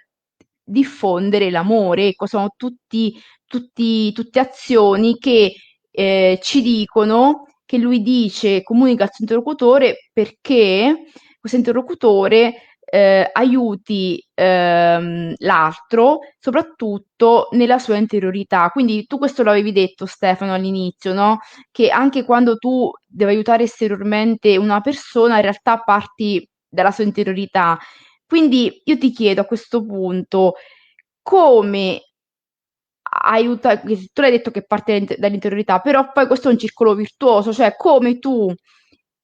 [0.63, 2.07] diffondere l'amore.
[2.07, 3.13] Ecco, sono tutti,
[3.45, 5.53] tutti, tutte azioni che
[5.91, 11.05] eh, ci dicono che lui dice, comunica al suo interlocutore perché
[11.39, 18.69] questo interlocutore eh, aiuti ehm, l'altro, soprattutto nella sua interiorità.
[18.69, 21.39] Quindi tu questo l'avevi detto, Stefano, all'inizio, no?
[21.71, 27.77] Che anche quando tu devi aiutare esteriormente una persona, in realtà parti dalla sua interiorità.
[28.25, 30.53] Quindi io ti chiedo a questo punto
[31.21, 32.01] come
[33.21, 37.75] aiuta, tu l'hai detto che parte dall'interiorità, però poi questo è un circolo virtuoso, cioè
[37.75, 38.53] come tu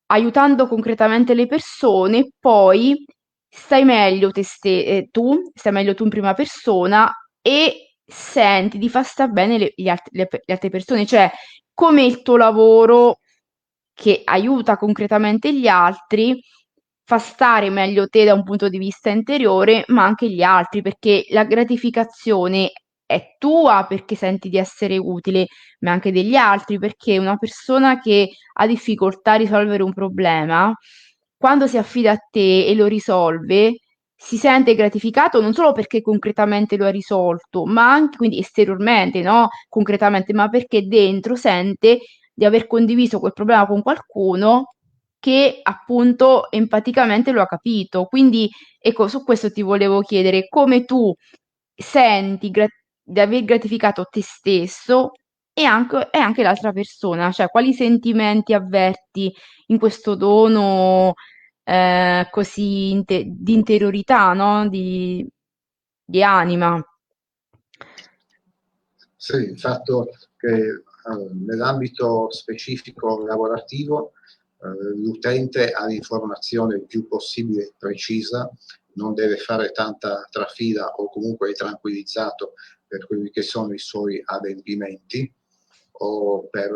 [0.08, 3.06] aiutando concretamente le persone, poi
[3.54, 7.12] stai meglio te ste- eh, tu, stai meglio tu in prima persona
[7.42, 11.30] e senti di far sta bene le, gli alt- le, le altre persone, cioè
[11.74, 13.20] come il tuo lavoro
[13.94, 16.40] che aiuta concretamente gli altri
[17.04, 21.26] fa stare meglio te da un punto di vista interiore, ma anche gli altri, perché
[21.30, 22.72] la gratificazione
[23.06, 25.48] è tua perché senti di essere utile,
[25.80, 30.74] ma anche degli altri, perché una persona che ha difficoltà a risolvere un problema
[31.42, 33.78] quando si affida a te e lo risolve,
[34.16, 39.50] si sente gratificato non solo perché concretamente lo ha risolto, ma anche quindi esteriormente, no?
[39.68, 42.00] Concretamente, ma perché dentro sente
[42.34, 44.76] di aver condiviso quel problema con qualcuno
[45.20, 48.06] che appunto empaticamente lo ha capito.
[48.06, 48.48] Quindi
[48.80, 51.14] ecco, su questo ti volevo chiedere come tu
[51.76, 52.68] senti gra-
[53.04, 55.12] di aver gratificato te stesso
[55.54, 59.34] e anche, e anche l'altra persona, cioè quali sentimenti avverti
[59.68, 61.14] in questo dono
[61.64, 64.68] eh, così inte- di interiorità, no?
[64.68, 65.28] Di,
[66.04, 66.84] di anima.
[69.16, 70.84] Sì, il fatto che eh,
[71.46, 74.14] nell'ambito specifico lavorativo
[74.62, 78.50] eh, l'utente ha l'informazione il più possibile precisa,
[78.94, 82.54] non deve fare tanta trafila o comunque è tranquillizzato
[82.88, 85.32] per quelli che sono i suoi adempimenti
[86.04, 86.72] o per,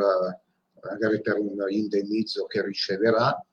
[0.82, 3.44] magari per un indennizzo che riceverà,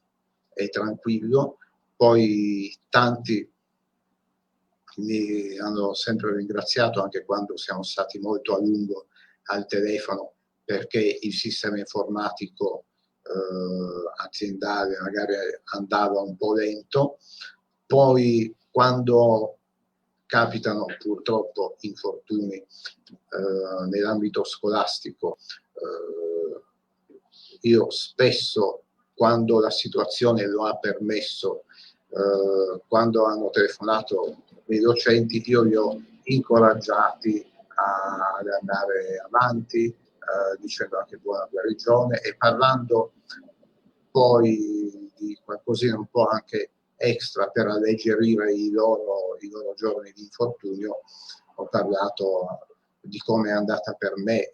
[0.52, 1.58] è tranquillo.
[1.96, 3.50] Poi tanti
[4.96, 9.06] mi hanno sempre ringraziato anche quando siamo stati molto a lungo
[9.44, 12.84] al telefono perché il sistema informatico
[13.22, 15.34] eh, aziendale magari
[15.76, 17.18] andava un po' lento,
[17.86, 19.58] poi quando
[20.32, 22.66] capitano purtroppo infortuni eh,
[23.90, 25.36] nell'ambito scolastico,
[25.74, 27.18] eh,
[27.68, 31.64] io spesso quando la situazione lo ha permesso,
[32.08, 40.98] eh, quando hanno telefonato i docenti, io li ho incoraggiati ad andare avanti, eh, dicendo
[40.98, 43.12] anche buona guarigione e parlando
[44.10, 46.70] poi di qualcosina un po' anche
[47.02, 51.00] extra per alleggerire i loro, i loro giorni di infortunio,
[51.56, 52.68] ho parlato
[53.00, 54.52] di come è andata per me eh,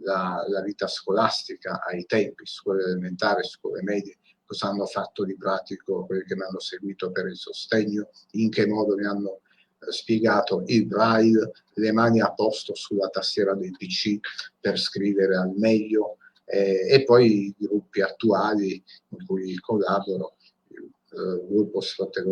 [0.00, 6.06] la, la, vita scolastica ai tempi, scuole elementari, scuole medie, cosa hanno fatto di pratico
[6.06, 9.40] quelli che mi hanno seguito per il sostegno, in che modo mi hanno
[9.78, 14.18] eh, spiegato il braille, le mani a posto sulla tastiera del PC
[14.60, 20.36] per scrivere al meglio eh, e poi i gruppi attuali in cui collaboro,
[21.14, 21.80] eh, gruppo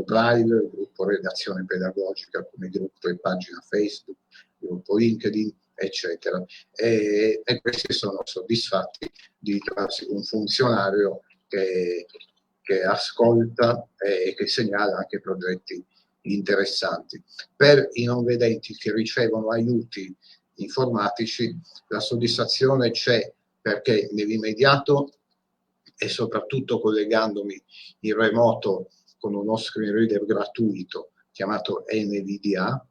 [0.05, 4.19] Braille, il gruppo Redazione Pedagogica come gruppo e pagina Facebook,
[4.59, 6.45] gruppo LinkedIn, eccetera.
[6.75, 12.07] E, e questi sono soddisfatti di trovarsi un funzionario che,
[12.61, 15.85] che ascolta e che segnala anche progetti
[16.23, 17.23] interessanti.
[17.55, 20.15] Per i non vedenti che ricevono aiuti
[20.57, 25.13] informatici, la soddisfazione c'è perché nell'immediato
[25.97, 27.63] e soprattutto collegandomi
[28.01, 32.87] in remoto con uno screen reader gratuito chiamato NVDA,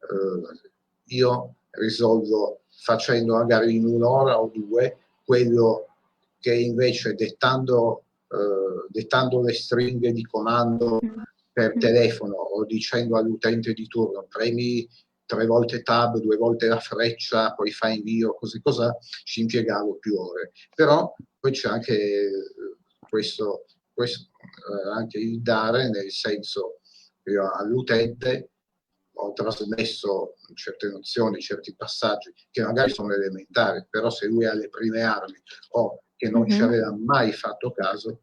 [0.00, 0.70] eh,
[1.14, 5.86] io risolvo facendo magari in un'ora o due quello
[6.40, 11.00] che invece dettando, eh, dettando le stringhe di comando
[11.52, 11.78] per mm.
[11.78, 14.88] telefono o dicendo all'utente di turno premi
[15.28, 20.16] tre volte tab, due volte la freccia, poi fai invio, così cosa, ci impiegavo più
[20.16, 20.52] ore.
[20.74, 22.30] Però poi c'è anche eh,
[22.98, 26.80] questo, questo eh, anche il dare, nel senso
[27.22, 28.52] che io all'utente
[29.20, 34.70] ho trasmesso certe nozioni, certi passaggi che magari sono elementari, però se lui ha le
[34.70, 35.36] prime armi
[35.72, 36.50] o che non mm-hmm.
[36.50, 38.22] ci aveva mai fatto caso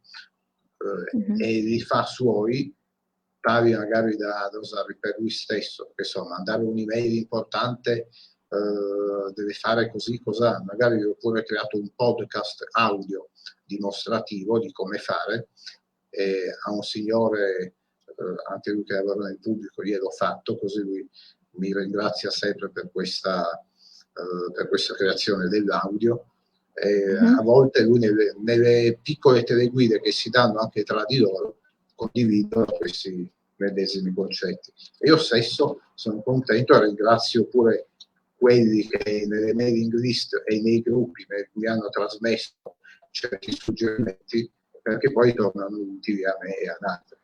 [0.78, 1.40] eh, mm-hmm.
[1.40, 2.75] e li fa suoi,
[3.46, 8.10] tali magari da, da, usare per lui stesso, che so, mandare un'email importante
[8.50, 13.30] eh, deve fare così, cosa, magari ho pure creato un podcast audio
[13.64, 15.50] dimostrativo di come fare,
[16.10, 21.08] e a un signore, eh, anche lui che lavora nel pubblico, gliel'ho fatto, così lui
[21.58, 26.32] mi ringrazia sempre per questa, eh, per questa creazione dell'audio
[26.76, 27.38] uh-huh.
[27.38, 31.60] A volte lui nelle, nelle, piccole teleguide che si danno anche tra di loro
[31.96, 34.72] condividono questi medesimi concetti.
[35.00, 37.90] Io stesso sono contento e ringrazio pure
[38.36, 42.78] quelli che nelle mailing list e nei gruppi mi hanno trasmesso
[43.12, 47.18] certi suggerimenti perché poi tornano utili a me e ad altri.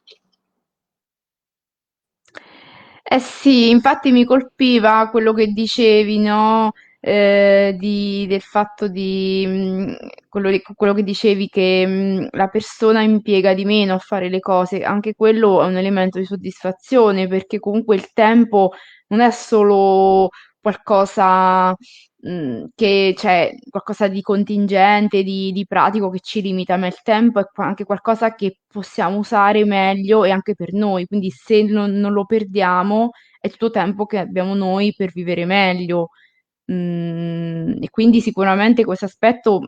[3.04, 6.72] Eh sì, infatti mi colpiva quello che dicevi, no?
[7.04, 9.96] Eh, di- del fatto di mh,
[10.30, 14.84] quello, quello che dicevi che mh, la persona impiega di meno a fare le cose,
[14.84, 18.72] anche quello è un elemento di soddisfazione perché comunque il tempo
[19.08, 20.30] non è solo
[20.62, 21.76] qualcosa
[22.22, 27.40] mh, che c'è qualcosa di contingente, di, di pratico che ci limita, ma il tempo
[27.40, 32.14] è anche qualcosa che possiamo usare meglio e anche per noi, quindi se non, non
[32.14, 36.10] lo perdiamo è tutto tempo che abbiamo noi per vivere meglio.
[36.70, 39.66] Mhmm, e quindi sicuramente questo aspetto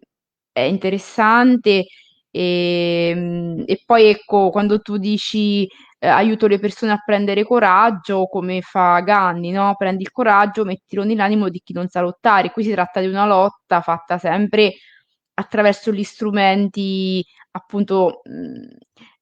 [0.51, 1.85] è interessante,
[2.31, 5.67] ehm, e poi ecco, quando tu dici,
[5.99, 11.03] ehm, aiuto le persone a prendere coraggio, come fa Gandhi, no, prendi il coraggio, mettilo
[11.03, 12.51] nell'animo di chi non sa lottare.
[12.51, 14.73] Qui si tratta di una lotta fatta sempre
[15.35, 18.67] attraverso gli strumenti appunto, mhmm,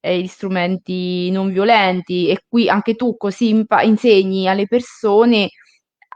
[0.01, 5.49] ehm, gli strumenti non violenti e qui anche tu così impa insegni alle persone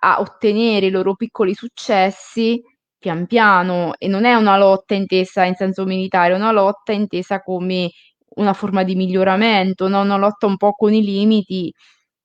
[0.05, 2.61] a ottenere i loro piccoli successi
[2.97, 7.41] pian piano e non è una lotta intesa in senso militare, è una lotta intesa
[7.41, 7.91] come
[8.37, 10.01] una forma di miglioramento, no?
[10.01, 11.71] Una lotta un po' con i limiti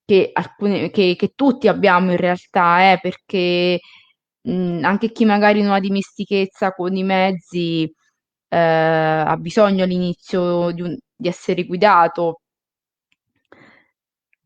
[0.05, 3.79] che, alcune, che, che tutti abbiamo in realtà, eh, perché
[4.41, 7.91] mh, anche chi magari non ha dimestichezza con i mezzi
[8.49, 12.41] eh, ha bisogno all'inizio di, un- di essere guidato,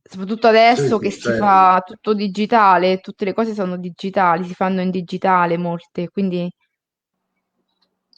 [0.08, 1.34] soprattutto Sì, adesso che sì, si certo.
[1.34, 6.50] fa tutto digitale, tutte le cose sono digitali, si fanno in digitale molte, quindi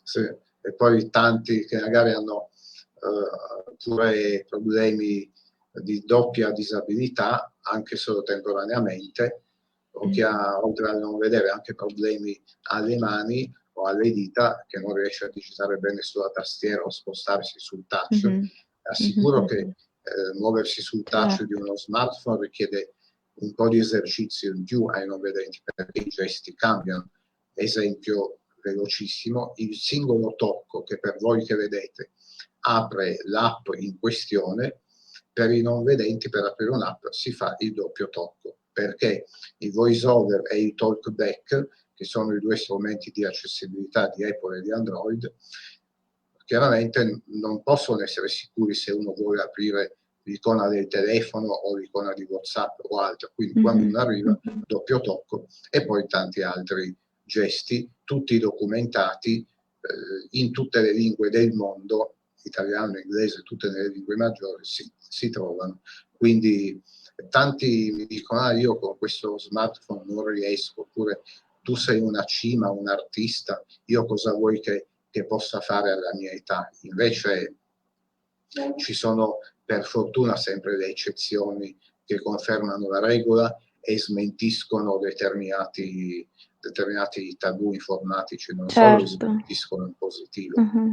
[0.04, 0.20] sì.
[0.62, 2.50] E poi tanti che magari hanno
[2.96, 5.32] eh, pure problemi
[5.72, 9.44] di doppia disabilità, anche solo temporaneamente,
[9.92, 14.80] o chi ha, oltre a non vedere, anche problemi alle mani o alle dita, che
[14.80, 18.30] non riesce a digitare bene sulla tastiera o spostarsi sul touch.
[18.32, 18.50] Mhm,
[18.82, 19.70] Assicuro mhm, che
[20.08, 22.96] eh, muoversi sul touch di uno smartphone richiede
[23.40, 27.12] un po' di esercizio in più ai non vedenti perché i gesti cambiano.
[27.54, 32.12] Esempio velocissimo, il singolo tocco che per voi che vedete
[32.62, 34.82] apre l'app in questione,
[35.32, 39.26] per i non vedenti per aprire un'app si fa il doppio tocco perché
[39.58, 44.62] il voiceover e il talkback, che sono i due strumenti di accessibilità di Apple e
[44.62, 45.34] di Android,
[46.48, 52.26] chiaramente non possono essere sicuri se uno vuole aprire l'icona del telefono o l'icona di
[52.28, 53.32] WhatsApp o altro.
[53.36, 53.64] Quindi mm-hmm.
[53.64, 60.80] quando uno arriva, doppio tocco e poi tanti altri gesti, tutti documentati eh, in tutte
[60.80, 65.82] le lingue del mondo, italiano, inglese, tutte le lingue maggiori si, si trovano.
[66.16, 66.82] Quindi
[67.30, 71.24] tanti mi dicono, ah, io con questo smartphone non riesco, oppure
[71.62, 76.32] tu sei una cima, un artista, io cosa vuoi che, che possa fare alla mia
[76.32, 76.70] età?
[76.82, 77.56] Invece
[78.78, 86.28] ci sono per fortuna sempre le eccezioni che confermano la regola e smentiscono determinati,
[86.60, 89.06] determinati tabù informatici, non certo.
[89.06, 90.62] solo smentiscono in positivo.
[90.62, 90.92] Uh-huh.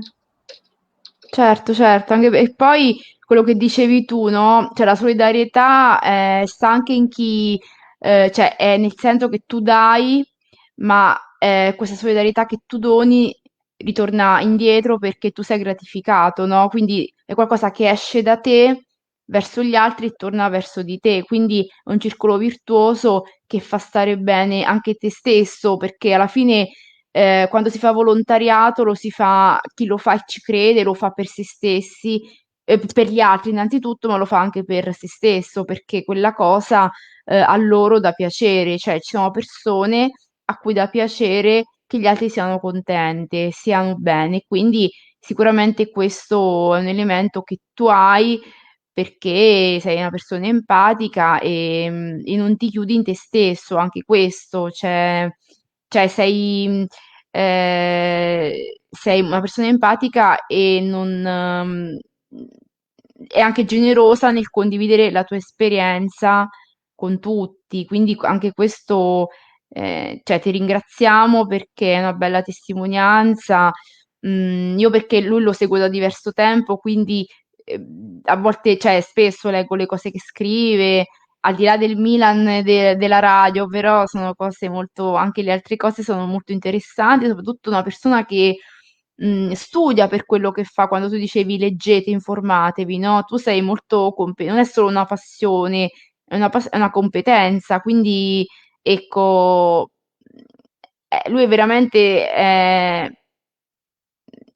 [1.30, 4.70] Certo, certo, anche e poi quello che dicevi tu, no?
[4.74, 7.60] Cioè la solidarietà eh, sta anche in chi,
[7.98, 10.24] eh, cioè è nel senso che tu dai,
[10.76, 13.34] ma eh, questa solidarietà che tu doni
[13.76, 16.68] ritorna indietro perché tu sei gratificato, no?
[16.68, 18.86] Quindi è qualcosa che esce da te
[19.26, 23.78] verso gli altri e torna verso di te, quindi è un circolo virtuoso che fa
[23.78, 26.68] stare bene anche te stesso, perché alla fine
[27.10, 30.94] eh, quando si fa volontariato lo si fa, chi lo fa e ci crede, lo
[30.94, 32.20] fa per se stessi,
[32.64, 36.90] eh, per gli altri innanzitutto, ma lo fa anche per se stesso, perché quella cosa
[37.24, 40.10] eh, a loro dà piacere, cioè ci sono persone
[40.46, 46.80] a cui dà piacere che gli altri siano contenti, siano bene, quindi sicuramente questo è
[46.80, 48.40] un elemento che tu hai
[48.92, 54.70] perché sei una persona empatica e, e non ti chiudi in te stesso, anche questo,
[54.70, 55.28] cioè
[55.94, 56.86] cioè sei,
[57.30, 61.98] eh, sei una persona empatica e non, um,
[63.28, 66.48] è anche generosa nel condividere la tua esperienza
[66.94, 69.28] con tutti, quindi anche questo,
[69.68, 73.70] eh, cioè ti ringraziamo perché è una bella testimonianza.
[74.26, 77.26] Mm, io perché lui lo seguo da diverso tempo, quindi
[77.64, 77.80] eh,
[78.24, 81.06] a volte, cioè spesso leggo le cose che scrive
[81.40, 85.76] al di là del Milan de- della radio, però sono cose molto, anche le altre
[85.76, 88.56] cose sono molto interessanti, soprattutto una persona che
[89.16, 93.22] mh, studia per quello che fa, quando tu dicevi leggete, informatevi, no?
[93.24, 95.90] Tu sei molto competente, non è solo una passione,
[96.24, 98.46] è una, pass- è una competenza, quindi
[98.84, 99.90] ecco,
[101.08, 103.10] eh, lui è veramente è,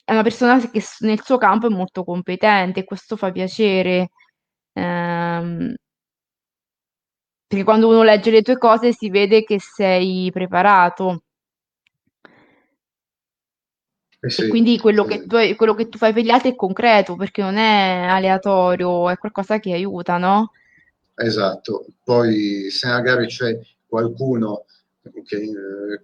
[0.04, 4.10] è una persona che nel suo campo è molto competente e questo fa piacere.
[4.74, 5.74] Ehm,
[7.46, 11.22] perché quando uno legge le tue cose si vede che sei preparato.
[14.20, 15.08] Eh sì, E quindi quello sì.
[15.08, 19.08] che tu, quello che tu fai per gli altri è concreto, perché non è aleatorio,
[19.08, 20.52] è qualcosa che aiuta, no?
[21.14, 21.86] Esatto.
[22.04, 23.58] Poi se magari c'è
[23.88, 24.66] qualcuno
[25.24, 25.50] che,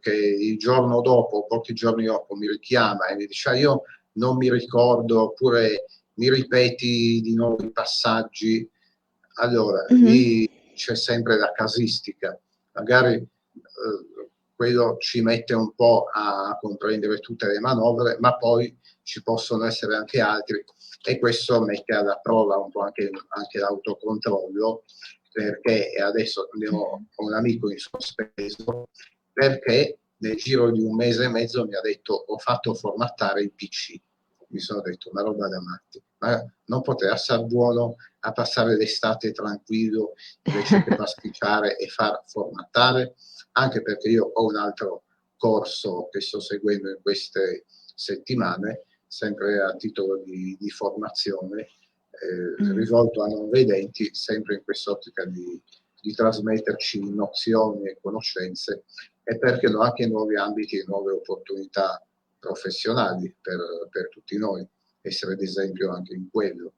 [0.01, 3.82] che il giorno dopo, pochi giorni dopo, mi richiama e mi dice ah, io
[4.12, 8.68] non mi ricordo, oppure mi ripeti di nuovo i passaggi,
[9.35, 10.05] allora Mhm.
[10.05, 12.39] lì c'è sempre la casistica.
[12.72, 19.22] Magari eh, quello ci mette un po' a comprendere tutte le manovre, ma poi ci
[19.22, 20.64] possono essere anche altri
[21.07, 24.85] e questo mette alla prova un po' anche, anche l'autocontrollo
[25.35, 28.89] perché adesso ne ho, un amico in sospeso
[29.32, 33.53] perché nel giro di un mese e mezzo mi ha detto ho fatto formattare il
[33.53, 34.01] PC
[34.51, 39.32] mi sono detto una roba da matti ma non poteva essere buono a passare l'estate
[39.32, 40.12] tranquillo
[40.45, 43.16] invece che pasticciare e far formattare?
[43.53, 45.03] Anche perché io ho un altro
[45.37, 51.68] corso che sto seguendo in queste settimane sempre a titolo di, di formazione
[52.21, 52.77] eh, Mm.
[52.77, 55.61] rivolto a non vedenti, sempre in quest'ottica di,
[56.01, 58.85] di trasmetterci nozioni e conoscenze
[59.23, 62.05] e perché no, anche nuovi ambiti e nuove opportunità
[62.39, 63.59] professionali per,
[63.91, 64.67] per tutti noi,
[65.01, 66.75] essere ad esempio anche in quello,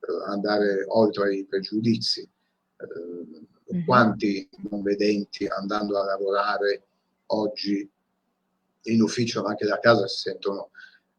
[0.00, 2.20] eh, andare oltre i pregiudizi.
[2.20, 3.84] Eh, mm-hmm.
[3.84, 6.86] Quanti non vedenti andando a lavorare
[7.26, 7.88] oggi
[8.86, 10.70] in ufficio ma anche da casa si sentono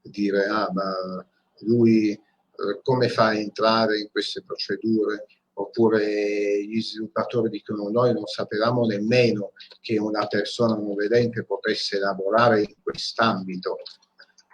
[0.02, 1.26] dire ah ma
[1.62, 2.18] lui
[2.84, 5.26] come fa a entrare in queste procedure?
[5.58, 12.60] Oppure gli sviluppatori dicono noi non sapevamo nemmeno che una persona non vedente potesse lavorare
[12.60, 13.78] in quest'ambito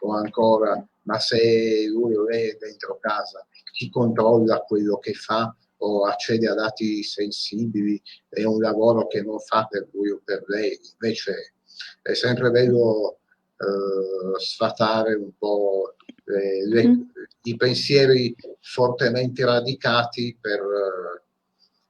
[0.01, 5.55] o ancora ma se lui o lei è dentro casa chi controlla quello che fa
[5.77, 7.99] o accede a dati sensibili?
[8.29, 11.55] È un lavoro che non fa per lui o per lei invece
[12.03, 13.20] è sempre bello
[13.61, 17.01] eh, sfatare un po' le, le, mm.
[17.43, 20.59] i pensieri fortemente radicati per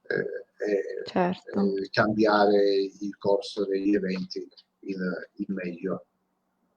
[0.10, 1.76] eh, eh, certo.
[1.78, 2.62] Eh, cambiare
[3.00, 4.48] il corso degli eventi
[4.82, 5.00] in,
[5.38, 6.06] in meglio.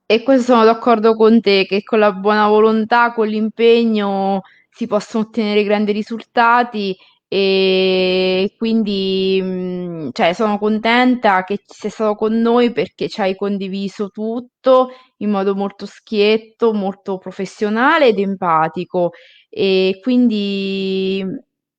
[0.06, 5.24] E questo sono d'accordo con te, che con la buona volontà, con l'impegno si possono
[5.24, 6.96] ottenere grandi risultati
[7.36, 14.08] e quindi mh, cioè, sono contenta che sei stato con noi perché ci hai condiviso
[14.10, 19.10] tutto in modo molto schietto, molto professionale ed empatico.
[19.50, 21.24] E quindi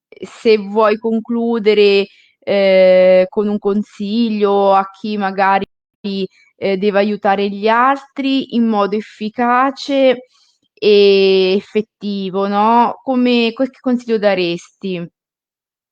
[0.10, 2.06] se vuoi concludere
[2.40, 5.66] eh, con un consiglio a chi magari
[6.58, 10.18] eh, deve aiutare gli altri in modo efficace
[10.74, 13.00] e effettivo, no?
[13.04, 15.10] Come, che consiglio daresti?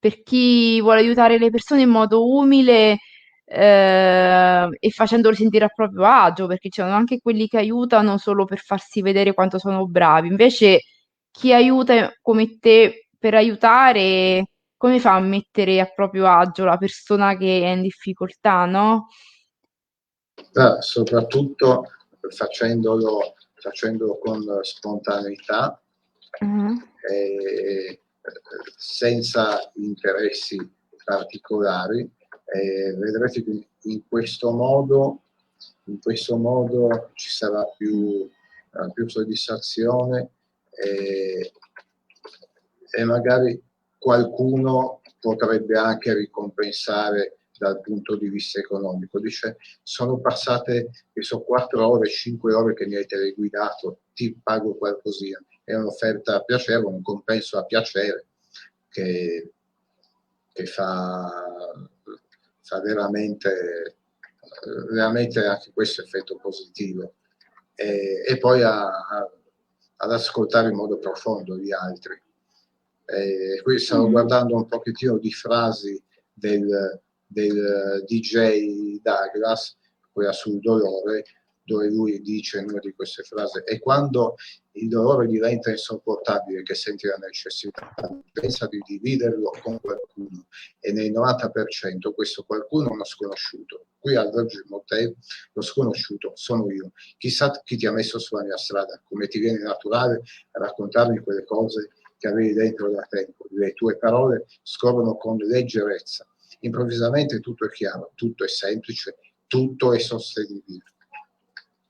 [0.04, 2.98] Per chi vuole aiutare le persone in modo umile
[3.46, 8.44] eh, e facendolo sentire a proprio agio, perché ci sono anche quelli che aiutano solo
[8.44, 10.28] per farsi vedere quanto sono bravi.
[10.28, 10.82] Invece
[11.32, 14.44] chi aiuta come te per aiutare,
[14.76, 19.08] come fa a mettere a proprio agio la persona che è in difficoltà, no?
[20.56, 21.86] Ah, soprattutto
[22.28, 25.82] facendolo, facendolo con spontaneità.
[26.42, 26.78] Uh-huh.
[27.10, 28.03] E
[28.76, 30.58] senza interessi
[31.04, 32.10] particolari.
[32.46, 35.24] Eh, vedrete che in questo modo,
[35.86, 38.30] in questo modo ci sarà più,
[38.72, 40.32] uh, più soddisfazione
[40.70, 41.52] e,
[42.92, 43.62] e magari
[43.98, 49.20] qualcuno potrebbe anche ricompensare dal punto di vista economico.
[49.20, 55.40] Dice, sono passate, so, 4 ore, 5 ore che mi hai teleguidato, ti pago qualcosina
[55.64, 58.26] è un'offerta piacevole, un compenso a piacere
[58.90, 59.52] che,
[60.52, 61.32] che fa,
[62.62, 63.98] fa veramente,
[64.92, 67.16] veramente anche questo effetto positivo.
[67.76, 69.32] E, e poi a, a,
[69.98, 72.22] ad ascoltare in modo profondo gli altri.
[73.06, 74.12] E qui stavo mm.
[74.12, 76.02] guardando un pochettino di frasi
[76.32, 79.78] del, del DJ Douglas,
[80.12, 81.24] quella sul dolore,
[81.64, 84.36] dove lui dice in una di queste frasi, e quando
[84.74, 87.94] il dolore diventa insopportabile che senti la necessità,
[88.32, 90.48] pensa di dividerlo con qualcuno
[90.80, 93.88] e nel 90% questo qualcuno è uno sconosciuto.
[94.00, 95.16] Qui al Vergine Motel
[95.54, 96.92] lo sconosciuto sono io.
[97.18, 101.92] Chissà chi ti ha messo sulla mia strada, come ti viene naturale raccontarmi quelle cose
[102.18, 103.46] che avevi dentro da tempo.
[103.52, 106.28] Le tue parole scorrono con leggerezza.
[106.62, 110.93] Improvvisamente tutto è chiaro, tutto è semplice, tutto è sostenibile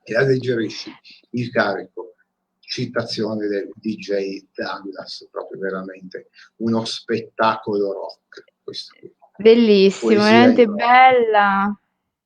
[0.04, 0.92] e alleggerisci
[1.32, 2.16] il carico.
[2.60, 8.44] Citazione del DJ Douglas, proprio veramente uno spettacolo rock.
[8.64, 9.14] Questo qui.
[9.38, 11.78] Bellissimo, veramente bella.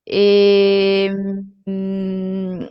[0.03, 1.11] E,
[1.69, 2.63] mm,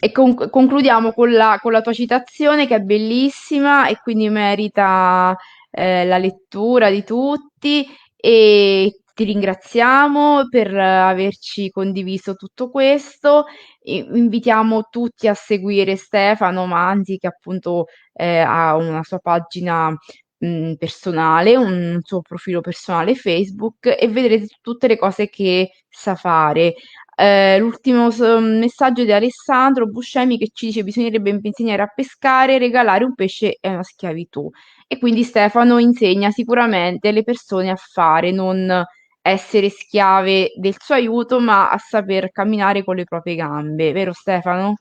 [0.00, 5.36] e con, concludiamo con la, con la, tua citazione che è bellissima e quindi merita
[5.70, 7.86] eh, la lettura di tutti.
[8.16, 13.44] E ti ringraziamo per averci condiviso tutto questo.
[13.82, 19.90] Invitiamo tutti a seguire Stefano Manzi, che appunto eh, ha una sua pagina
[20.38, 26.74] mh, personale, un suo profilo personale Facebook e vedrete tutte le cose che sa fare.
[27.16, 28.08] Eh, l'ultimo
[28.40, 33.68] messaggio di Alessandro Buscemi che ci dice bisognerebbe insegnare a pescare, regalare un pesce è
[33.68, 34.50] una schiavitù.
[34.88, 38.84] E quindi Stefano insegna sicuramente le persone a fare, non
[39.26, 44.74] essere schiave del suo aiuto, ma a saper camminare con le proprie gambe, vero Stefano?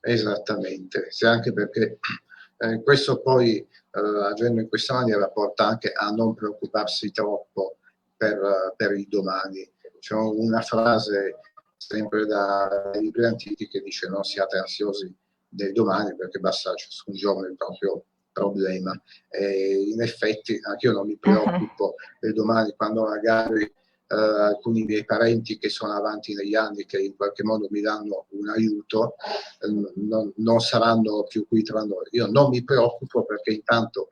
[0.00, 1.98] Esattamente, sì, anche perché
[2.58, 7.78] eh, questo poi, eh, agendo in questa maniera, porta anche a non preoccuparsi troppo
[8.14, 9.66] per, per il domani.
[9.98, 11.38] C'è una frase
[11.78, 15.10] sempre dai libri antichi che dice non siate ansiosi
[15.48, 18.92] del domani perché basta ciascun giorno il proprio problema.
[19.30, 23.72] E in effetti anche io non mi preoccupo del domani quando magari
[24.14, 28.48] alcuni miei parenti che sono avanti negli anni che in qualche modo mi danno un
[28.48, 29.14] aiuto
[29.60, 32.06] uh, non, non, saranno più qui tra noi.
[32.10, 34.08] Io non mi preoccupo perché intanto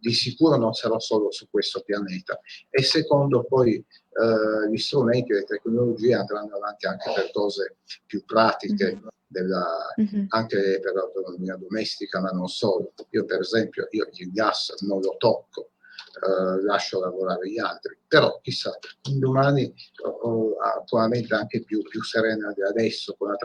[0.00, 5.44] di sicuro non sarò solo su questo pianeta e secondo poi eh, gli strumenti, le
[5.44, 7.76] tecnologie andranno avanti anche per cose
[8.06, 9.06] più pratiche, mm-hmm.
[9.26, 9.66] della,
[10.00, 10.24] mm-hmm.
[10.28, 12.92] anche per l'autonomia domestica, ma non solo.
[13.10, 15.72] Io per esempio io il gas non lo tocco,
[16.12, 22.62] eh, lascio lavorare gli altri, però chissà, domani oh, attualmente anche più, più serena di
[22.62, 23.36] adesso con la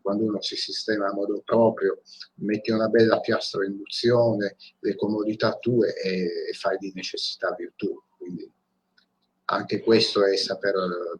[0.00, 2.00] quando uno si sistema a modo proprio,
[2.34, 8.00] metti una bella piastra induzione, le comodità tue e, e fai di necessità virtù.
[8.16, 8.48] Quindi
[9.46, 10.74] anche questo è saper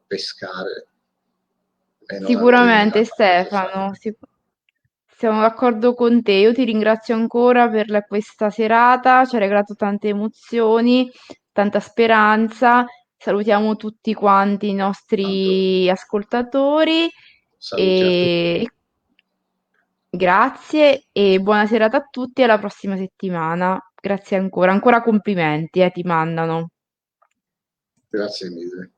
[0.07, 0.87] pescare.
[2.25, 4.19] Sicuramente Stefano, sic-
[5.17, 6.33] siamo d'accordo con te.
[6.33, 11.11] Io ti ringrazio ancora per la- questa serata, ci ha regalato tante emozioni,
[11.53, 12.85] tanta speranza.
[13.17, 17.09] Salutiamo tutti quanti i nostri ascoltatori
[17.73, 18.67] e
[20.11, 23.79] grazie e buona serata a tutti alla prossima settimana.
[23.95, 26.71] Grazie ancora, ancora complimenti, eh, ti mandano.
[28.11, 28.91] Grazie mille.